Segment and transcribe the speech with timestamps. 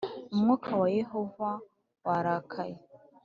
[0.33, 1.49] umwuka wa Yehova
[2.05, 2.75] warakaye